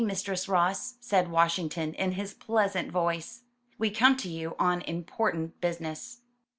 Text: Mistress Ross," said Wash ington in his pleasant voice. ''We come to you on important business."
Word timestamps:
Mistress 0.03 0.49
Ross," 0.49 0.95
said 0.99 1.29
Wash 1.29 1.57
ington 1.59 1.93
in 1.93 2.13
his 2.13 2.33
pleasant 2.33 2.91
voice. 2.91 3.41
''We 3.79 3.95
come 3.95 4.17
to 4.17 4.29
you 4.29 4.55
on 4.57 4.81
important 4.81 5.61
business." 5.61 6.21